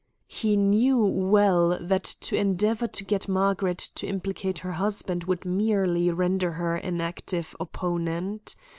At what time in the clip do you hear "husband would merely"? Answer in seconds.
4.71-6.09